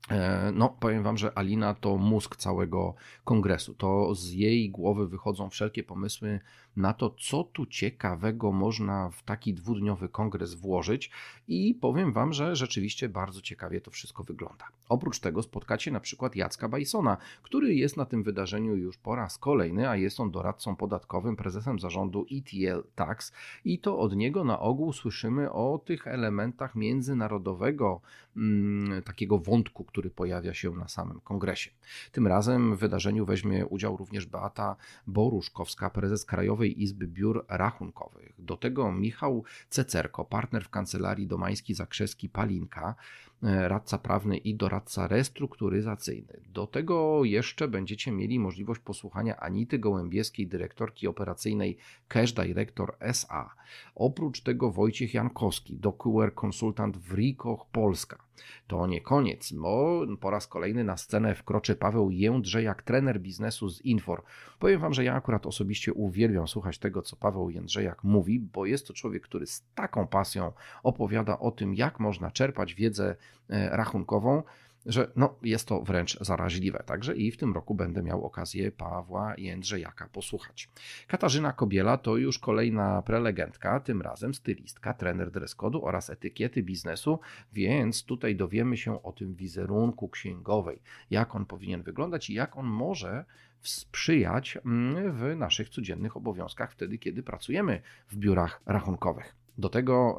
E, 0.09 0.51
no, 0.51 0.69
powiem 0.69 1.03
Wam, 1.03 1.17
że 1.17 1.37
Alina 1.37 1.73
to 1.73 1.97
mózg 1.97 2.35
całego 2.35 2.95
kongresu. 3.23 3.73
To 3.73 4.15
z 4.15 4.31
jej 4.31 4.69
głowy 4.69 5.07
wychodzą 5.07 5.49
wszelkie 5.49 5.83
pomysły 5.83 6.39
na 6.79 6.93
to, 6.93 7.15
co 7.19 7.43
tu 7.43 7.65
ciekawego 7.65 8.51
można 8.51 9.09
w 9.09 9.23
taki 9.23 9.53
dwudniowy 9.53 10.09
kongres 10.09 10.53
włożyć 10.53 11.11
i 11.47 11.75
powiem 11.75 12.13
Wam, 12.13 12.33
że 12.33 12.55
rzeczywiście 12.55 13.09
bardzo 13.09 13.41
ciekawie 13.41 13.81
to 13.81 13.91
wszystko 13.91 14.23
wygląda. 14.23 14.65
Oprócz 14.89 15.19
tego 15.19 15.43
spotkacie 15.43 15.91
na 15.91 15.99
przykład 15.99 16.35
Jacka 16.35 16.69
Bajsona, 16.69 17.17
który 17.41 17.75
jest 17.75 17.97
na 17.97 18.05
tym 18.05 18.23
wydarzeniu 18.23 18.75
już 18.75 18.97
po 18.97 19.15
raz 19.15 19.37
kolejny, 19.37 19.89
a 19.89 19.95
jest 19.95 20.19
on 20.19 20.31
doradcą 20.31 20.75
podatkowym, 20.75 21.35
prezesem 21.35 21.79
zarządu 21.79 22.25
ETL 22.31 22.83
Tax 22.95 23.33
i 23.65 23.79
to 23.79 23.99
od 23.99 24.15
niego 24.15 24.43
na 24.43 24.59
ogół 24.59 24.93
słyszymy 24.93 25.51
o 25.51 25.81
tych 25.85 26.07
elementach 26.07 26.75
międzynarodowego 26.75 28.01
mm, 28.37 29.03
takiego 29.03 29.37
wątku, 29.37 29.83
który 29.83 30.09
pojawia 30.09 30.53
się 30.53 30.71
na 30.71 30.87
samym 30.87 31.21
kongresie. 31.21 31.71
Tym 32.11 32.27
razem 32.27 32.75
w 32.75 32.79
wydarzeniu 32.79 33.25
weźmie 33.25 33.65
udział 33.65 33.97
również 33.97 34.25
Beata 34.25 34.75
Boruszkowska, 35.07 35.89
prezes 35.89 36.25
Krajowej 36.25 36.68
Krajowej 36.69 36.83
Izby 36.83 37.07
Biur 37.07 37.45
Rachunkowych. 37.47 38.33
Do 38.39 38.57
tego 38.57 38.91
Michał 38.91 39.43
Cecerko, 39.69 40.25
partner 40.25 40.63
w 40.63 40.69
kancelarii 40.69 41.27
Domański 41.27 41.73
Zakrzewski 41.73 42.29
Palinka, 42.29 42.95
radca 43.41 43.97
prawny 43.97 44.37
i 44.37 44.55
doradca 44.55 45.07
restrukturyzacyjny. 45.07 46.41
Do 46.53 46.67
tego 46.67 47.23
jeszcze 47.23 47.67
będziecie 47.67 48.11
mieli 48.11 48.39
możliwość 48.39 48.81
posłuchania 48.81 49.39
Anity 49.39 49.79
Gołębieskiej, 49.79 50.47
dyrektorki 50.47 51.07
operacyjnej 51.07 51.77
Cash 52.07 52.33
Director 52.33 52.95
SA. 52.99 53.55
Oprócz 53.95 54.41
tego 54.41 54.71
Wojciech 54.71 55.13
Jankowski, 55.13 55.75
docuer 55.75 56.33
konsultant 56.33 56.97
w 56.97 57.13
Rikoch 57.13 57.65
Polska. 57.71 58.29
To 58.67 58.87
nie 58.87 59.01
koniec, 59.01 59.53
bo 59.53 60.01
po 60.19 60.29
raz 60.29 60.47
kolejny 60.47 60.83
na 60.83 60.97
scenę 60.97 61.35
wkroczy 61.35 61.75
Paweł 61.75 62.11
Jędrzejak, 62.11 62.83
trener 62.83 63.21
biznesu 63.21 63.69
z 63.69 63.81
Infor. 63.81 64.23
Powiem 64.59 64.81
Wam, 64.81 64.93
że 64.93 65.03
ja 65.03 65.15
akurat 65.15 65.45
osobiście 65.45 65.93
uwielbiam 65.93 66.47
słuchać 66.47 66.77
tego, 66.77 67.01
co 67.01 67.15
Paweł 67.15 67.49
Jędrzejak 67.49 68.03
mówi, 68.03 68.39
bo 68.39 68.65
jest 68.65 68.87
to 68.87 68.93
człowiek, 68.93 69.23
który 69.23 69.47
z 69.47 69.63
taką 69.75 70.07
pasją 70.07 70.51
opowiada 70.83 71.39
o 71.39 71.51
tym, 71.51 71.75
jak 71.75 71.99
można 71.99 72.31
czerpać 72.31 72.73
wiedzę 72.73 73.09
e, 73.09 73.15
rachunkową 73.49 74.43
że 74.85 75.11
no, 75.15 75.35
jest 75.43 75.67
to 75.67 75.81
wręcz 75.81 76.19
zaraźliwe. 76.19 76.83
Także 76.85 77.15
i 77.15 77.31
w 77.31 77.37
tym 77.37 77.53
roku 77.53 77.75
będę 77.75 78.03
miał 78.03 78.25
okazję 78.25 78.71
Pawła 78.71 79.33
Jędrzejaka 79.37 80.07
posłuchać. 80.07 80.69
Katarzyna 81.07 81.51
Kobiela 81.51 81.97
to 81.97 82.17
już 82.17 82.39
kolejna 82.39 83.01
prelegentka, 83.01 83.79
tym 83.79 84.01
razem 84.01 84.33
stylistka, 84.33 84.93
trener 84.93 85.31
dress 85.31 85.55
code'u 85.55 85.79
oraz 85.81 86.09
etykiety 86.09 86.63
biznesu, 86.63 87.19
więc 87.53 88.03
tutaj 88.03 88.35
dowiemy 88.35 88.77
się 88.77 89.03
o 89.03 89.11
tym 89.11 89.35
wizerunku 89.35 90.09
księgowej, 90.09 90.81
jak 91.09 91.35
on 91.35 91.45
powinien 91.45 91.83
wyglądać 91.83 92.29
i 92.29 92.33
jak 92.33 92.57
on 92.57 92.65
może 92.65 93.25
sprzyjać 93.61 94.57
mm, 94.65 95.11
w 95.11 95.35
naszych 95.35 95.69
codziennych 95.69 96.17
obowiązkach 96.17 96.71
wtedy, 96.71 96.97
kiedy 96.97 97.23
pracujemy 97.23 97.81
w 98.09 98.15
biurach 98.15 98.61
rachunkowych. 98.65 99.35
Do 99.59 99.69
tego 99.69 100.17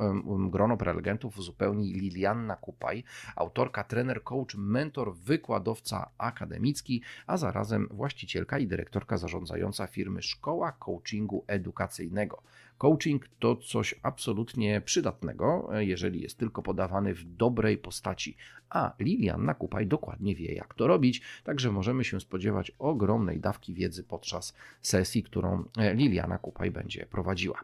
grono 0.50 0.76
prelegentów 0.76 1.38
uzupełni 1.38 1.92
Lilianna 1.92 2.56
Kupaj, 2.56 3.04
autorka, 3.36 3.84
trener, 3.84 4.22
coach, 4.22 4.54
mentor, 4.54 5.14
wykładowca 5.14 6.10
akademicki, 6.18 7.02
a 7.26 7.36
zarazem 7.36 7.88
właścicielka 7.90 8.58
i 8.58 8.66
dyrektorka 8.66 9.18
zarządzająca 9.18 9.86
firmy 9.86 10.22
Szkoła 10.22 10.72
Coachingu 10.72 11.44
Edukacyjnego. 11.46 12.42
Coaching 12.80 13.28
to 13.38 13.56
coś 13.56 13.94
absolutnie 14.02 14.80
przydatnego, 14.80 15.68
jeżeli 15.78 16.20
jest 16.20 16.38
tylko 16.38 16.62
podawany 16.62 17.14
w 17.14 17.24
dobrej 17.24 17.78
postaci, 17.78 18.36
a 18.70 18.92
Lilian 18.98 19.54
Kupaj 19.58 19.86
dokładnie 19.86 20.34
wie, 20.34 20.54
jak 20.54 20.74
to 20.74 20.86
robić, 20.86 21.22
także 21.44 21.72
możemy 21.72 22.04
się 22.04 22.20
spodziewać 22.20 22.72
ogromnej 22.78 23.40
dawki 23.40 23.74
wiedzy 23.74 24.04
podczas 24.04 24.54
sesji, 24.82 25.22
którą 25.22 25.64
Liliana 25.94 26.38
Kupaj 26.38 26.70
będzie 26.70 27.06
prowadziła. 27.06 27.60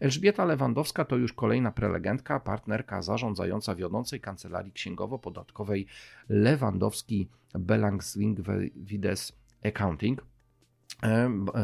Elżbieta 0.00 0.44
Lewandowska 0.44 1.04
to 1.04 1.16
już 1.16 1.32
kolejna 1.32 1.72
prelegentka, 1.72 2.40
partnerka 2.40 3.02
zarządzająca 3.02 3.74
wiodącej 3.74 4.20
kancelarii 4.20 4.72
księgowo-podatkowej 4.72 5.86
Lewandowski 6.28 7.28
Belangswing 7.54 8.38
Vides 8.76 9.32
Accounting 9.64 10.22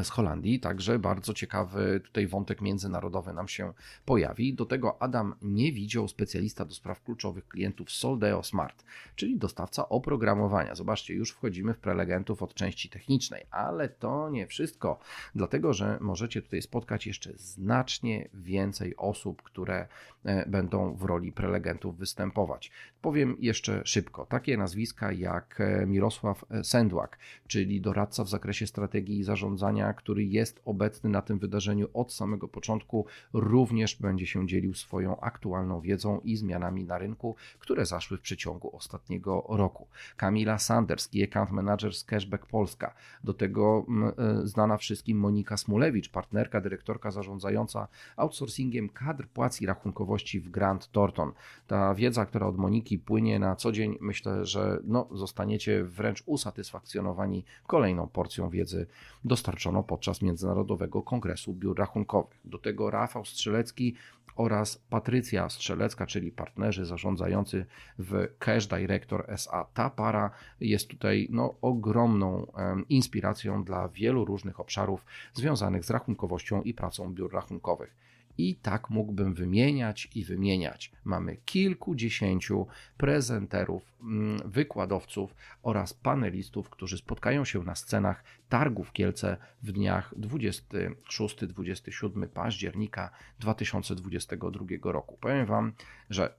z 0.02 0.08
Holandii, 0.08 0.60
także 0.60 0.98
bardzo 0.98 1.34
ciekawy 1.34 2.00
tutaj 2.04 2.26
wątek 2.26 2.60
międzynarodowy 2.60 3.32
nam 3.32 3.48
się 3.48 3.72
pojawi. 4.04 4.54
Do 4.54 4.66
tego 4.66 5.02
Adam 5.02 5.34
nie 5.42 5.72
widział 5.72 6.08
specjalista 6.08 6.64
do 6.64 6.74
spraw 6.74 7.02
kluczowych 7.02 7.48
klientów 7.48 7.90
Soldeo 7.90 8.42
Smart, 8.42 8.84
czyli 9.16 9.38
dostawca 9.38 9.88
oprogramowania. 9.88 10.74
Zobaczcie, 10.74 11.14
już 11.14 11.30
wchodzimy 11.30 11.74
w 11.74 11.78
prelegentów 11.78 12.42
od 12.42 12.54
części 12.54 12.88
technicznej, 12.88 13.46
ale 13.50 13.88
to 13.88 14.30
nie 14.30 14.46
wszystko, 14.46 14.98
dlatego 15.34 15.72
że 15.72 15.98
możecie 16.00 16.42
tutaj 16.42 16.62
spotkać 16.62 17.06
jeszcze 17.06 17.32
znacznie 17.36 18.28
więcej 18.34 18.96
osób, 18.96 19.42
które 19.42 19.88
e, 20.24 20.48
będą 20.48 20.94
w 20.94 21.02
roli 21.02 21.32
prelegentów 21.32 21.98
występować. 21.98 22.70
Powiem 23.02 23.36
jeszcze 23.40 23.82
szybko, 23.84 24.26
takie 24.26 24.56
nazwiska 24.56 25.12
jak 25.12 25.60
e, 25.60 25.86
Mirosław 25.86 26.44
e, 26.50 26.64
Sendłak, 26.64 27.18
czyli 27.46 27.80
doradca 27.80 28.24
w 28.24 28.28
zakresie 28.28 28.66
strategii 28.66 29.13
zarządzania, 29.22 29.92
który 29.92 30.24
jest 30.24 30.60
obecny 30.64 31.10
na 31.10 31.22
tym 31.22 31.38
wydarzeniu 31.38 31.88
od 31.94 32.12
samego 32.12 32.48
początku, 32.48 33.06
również 33.32 33.96
będzie 33.96 34.26
się 34.26 34.46
dzielił 34.46 34.74
swoją 34.74 35.20
aktualną 35.20 35.80
wiedzą 35.80 36.20
i 36.24 36.36
zmianami 36.36 36.84
na 36.84 36.98
rynku, 36.98 37.36
które 37.58 37.86
zaszły 37.86 38.16
w 38.16 38.20
przeciągu 38.20 38.76
ostatniego 38.76 39.44
roku. 39.48 39.86
Kamila 40.16 40.58
Sanders, 40.58 41.08
Key 41.08 41.24
Account 41.24 41.50
Manager 41.50 41.94
z 41.94 42.04
Cashback 42.04 42.46
Polska, 42.46 42.94
do 43.24 43.34
tego 43.34 43.86
e, 44.18 44.46
znana 44.46 44.76
wszystkim 44.76 45.18
Monika 45.18 45.56
Smulewicz, 45.56 46.08
partnerka, 46.08 46.60
dyrektorka 46.60 47.10
zarządzająca 47.10 47.88
outsourcingiem 48.16 48.88
kadr 48.88 49.28
płac 49.28 49.60
i 49.60 49.66
rachunkowości 49.66 50.40
w 50.40 50.50
Grant 50.50 50.90
Thornton. 50.92 51.32
Ta 51.66 51.94
wiedza, 51.94 52.26
która 52.26 52.46
od 52.46 52.58
Moniki 52.58 52.98
płynie 52.98 53.38
na 53.38 53.56
co 53.56 53.72
dzień, 53.72 53.98
myślę, 54.00 54.46
że 54.46 54.80
no, 54.84 55.08
zostaniecie 55.12 55.84
wręcz 55.84 56.22
usatysfakcjonowani 56.26 57.44
kolejną 57.66 58.08
porcją 58.08 58.50
wiedzy 58.50 58.86
dostarczono 59.24 59.82
podczas 59.82 60.22
Międzynarodowego 60.22 61.02
Kongresu 61.02 61.54
Biur 61.54 61.78
Rachunkowych. 61.78 62.40
Do 62.44 62.58
tego 62.58 62.90
Rafał 62.90 63.24
Strzelecki 63.24 63.94
oraz 64.36 64.78
Patrycja 64.90 65.48
Strzelecka, 65.48 66.06
czyli 66.06 66.32
partnerzy 66.32 66.84
zarządzający 66.84 67.66
w 67.98 68.28
Cash 68.38 68.66
Director 68.66 69.24
SA. 69.28 69.66
Ta 69.74 69.90
para 69.90 70.30
jest 70.60 70.88
tutaj 70.88 71.28
no, 71.30 71.54
ogromną 71.62 72.46
inspiracją 72.88 73.64
dla 73.64 73.88
wielu 73.88 74.24
różnych 74.24 74.60
obszarów 74.60 75.04
związanych 75.32 75.84
z 75.84 75.90
rachunkowością 75.90 76.62
i 76.62 76.74
pracą 76.74 77.14
biur 77.14 77.32
rachunkowych. 77.32 78.04
I 78.38 78.56
tak 78.56 78.90
mógłbym 78.90 79.34
wymieniać 79.34 80.08
i 80.14 80.24
wymieniać. 80.24 80.92
Mamy 81.04 81.36
kilkudziesięciu 81.36 82.66
prezenterów, 82.96 83.92
mm, 84.02 84.50
wykładowców 84.50 85.34
oraz 85.62 85.94
panelistów, 85.94 86.70
którzy 86.70 86.98
spotkają 86.98 87.44
się 87.44 87.64
na 87.64 87.74
scenach 87.74 88.24
targów 88.48 88.92
Kielce 88.92 89.36
w 89.62 89.72
dniach 89.72 90.14
26-27 90.18 92.28
października 92.28 93.10
2022 93.40 94.92
roku. 94.92 95.18
Powiem 95.20 95.46
Wam, 95.46 95.72
że 96.10 96.34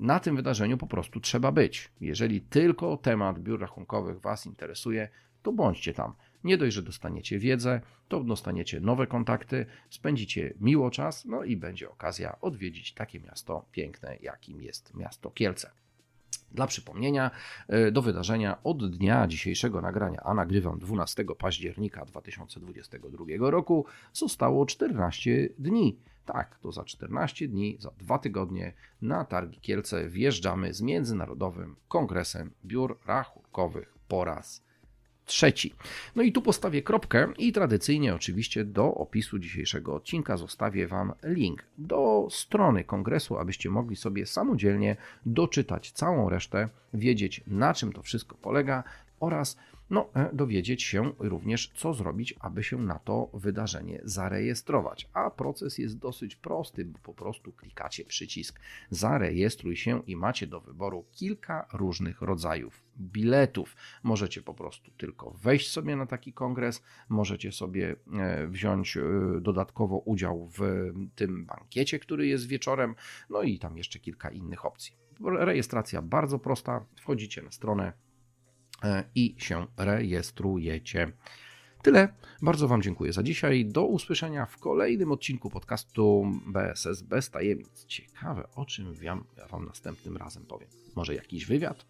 na 0.00 0.20
tym 0.20 0.36
wydarzeniu 0.36 0.78
po 0.78 0.86
prostu 0.86 1.20
trzeba 1.20 1.52
być. 1.52 1.90
Jeżeli 2.00 2.40
tylko 2.40 2.96
temat 2.96 3.38
biur 3.38 3.60
rachunkowych 3.60 4.20
Was 4.20 4.46
interesuje, 4.46 5.08
to 5.42 5.52
bądźcie 5.52 5.94
tam. 5.94 6.14
Nie 6.44 6.58
dość, 6.58 6.74
że 6.74 6.82
dostaniecie 6.82 7.38
wiedzę, 7.38 7.80
to 8.08 8.24
dostaniecie 8.24 8.80
nowe 8.80 9.06
kontakty, 9.06 9.66
spędzicie 9.90 10.54
miło 10.60 10.90
czas, 10.90 11.24
no 11.24 11.44
i 11.44 11.56
będzie 11.56 11.90
okazja 11.90 12.40
odwiedzić 12.40 12.94
takie 12.94 13.20
miasto 13.20 13.66
piękne, 13.72 14.16
jakim 14.20 14.62
jest 14.62 14.94
miasto 14.94 15.30
Kielce. 15.30 15.70
Dla 16.52 16.66
przypomnienia, 16.66 17.30
e, 17.68 17.90
do 17.90 18.02
wydarzenia 18.02 18.62
od 18.64 18.90
dnia 18.96 19.26
dzisiejszego 19.26 19.80
nagrania, 19.80 20.20
a 20.24 20.34
nagrywam 20.34 20.78
12 20.78 21.24
października 21.38 22.04
2022 22.04 23.50
roku, 23.50 23.86
zostało 24.12 24.66
14 24.66 25.48
dni. 25.58 25.98
Tak, 26.24 26.58
to 26.58 26.72
za 26.72 26.84
14 26.84 27.48
dni, 27.48 27.76
za 27.80 27.90
dwa 27.90 28.18
tygodnie 28.18 28.72
na 29.02 29.24
Targi 29.24 29.60
Kielce 29.60 30.08
wjeżdżamy 30.08 30.74
z 30.74 30.80
Międzynarodowym 30.80 31.76
Kongresem 31.88 32.50
Biur 32.64 32.98
Rachunkowych 33.06 33.94
po 34.08 34.24
raz 34.24 34.69
trzeci. 35.30 35.74
No 36.16 36.22
i 36.22 36.32
tu 36.32 36.42
postawię 36.42 36.82
kropkę 36.82 37.28
i 37.38 37.52
tradycyjnie 37.52 38.14
oczywiście 38.14 38.64
do 38.64 38.94
opisu 38.94 39.38
dzisiejszego 39.38 39.94
odcinka 39.94 40.36
zostawię 40.36 40.86
Wam 40.86 41.12
link 41.22 41.64
do 41.78 42.28
strony 42.30 42.84
kongresu, 42.84 43.38
abyście 43.38 43.70
mogli 43.70 43.96
sobie 43.96 44.26
samodzielnie 44.26 44.96
doczytać 45.26 45.92
całą 45.92 46.28
resztę, 46.28 46.68
wiedzieć 46.94 47.40
na 47.46 47.74
czym 47.74 47.92
to 47.92 48.02
wszystko 48.02 48.36
polega 48.42 48.84
oraz 49.20 49.56
no, 49.90 50.10
e, 50.14 50.30
dowiedzieć 50.32 50.82
się 50.82 51.12
również, 51.18 51.72
co 51.74 51.94
zrobić, 51.94 52.34
aby 52.40 52.64
się 52.64 52.78
na 52.78 52.98
to 52.98 53.30
wydarzenie 53.34 54.00
zarejestrować. 54.04 55.08
A 55.12 55.30
proces 55.30 55.78
jest 55.78 55.98
dosyć 55.98 56.36
prosty, 56.36 56.84
bo 56.84 56.98
po 56.98 57.14
prostu 57.14 57.52
klikacie 57.52 58.04
przycisk 58.04 58.60
zarejestruj 58.90 59.76
się 59.76 60.02
i 60.06 60.16
macie 60.16 60.46
do 60.46 60.60
wyboru 60.60 61.04
kilka 61.12 61.66
różnych 61.72 62.22
rodzajów 62.22 62.82
biletów. 62.98 63.76
Możecie 64.02 64.42
po 64.42 64.54
prostu 64.54 64.90
tylko 64.90 65.30
wejść 65.30 65.70
sobie 65.70 65.96
na 65.96 66.06
taki 66.06 66.32
kongres, 66.32 66.82
możecie 67.08 67.52
sobie 67.52 67.96
e, 68.12 68.46
wziąć 68.46 68.96
e, 68.96 69.02
dodatkowo 69.40 69.98
udział 69.98 70.48
w 70.58 70.90
tym 71.14 71.46
bankiecie, 71.46 71.98
który 71.98 72.26
jest 72.26 72.46
wieczorem, 72.46 72.94
no 73.30 73.42
i 73.42 73.58
tam 73.58 73.76
jeszcze 73.76 73.98
kilka 73.98 74.30
innych 74.30 74.66
opcji. 74.66 74.96
Rejestracja 75.24 76.02
bardzo 76.02 76.38
prosta. 76.38 76.86
Wchodzicie 76.96 77.42
na 77.42 77.50
stronę 77.50 77.92
i 79.14 79.34
się 79.38 79.66
rejestrujecie. 79.76 81.12
Tyle. 81.82 82.08
Bardzo 82.42 82.68
Wam 82.68 82.82
dziękuję 82.82 83.12
za 83.12 83.22
dzisiaj. 83.22 83.66
Do 83.66 83.84
usłyszenia 83.84 84.46
w 84.46 84.58
kolejnym 84.58 85.12
odcinku 85.12 85.50
podcastu 85.50 86.26
BSS 86.46 87.02
bez 87.02 87.30
tajemnic. 87.30 87.84
Ciekawe, 87.84 88.48
o 88.54 88.64
czym 88.64 88.94
ja, 89.02 89.18
ja 89.36 89.46
Wam 89.46 89.64
następnym 89.64 90.16
razem 90.16 90.46
powiem. 90.46 90.68
Może 90.96 91.14
jakiś 91.14 91.46
wywiad? 91.46 91.86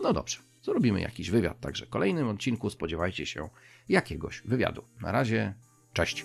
No 0.00 0.12
dobrze, 0.12 0.38
zrobimy 0.62 1.00
jakiś 1.00 1.30
wywiad. 1.30 1.60
Także 1.60 1.86
w 1.86 1.90
kolejnym 1.90 2.28
odcinku 2.28 2.70
spodziewajcie 2.70 3.26
się 3.26 3.48
jakiegoś 3.88 4.40
wywiadu. 4.40 4.84
Na 5.00 5.12
razie, 5.12 5.54
cześć. 5.92 6.24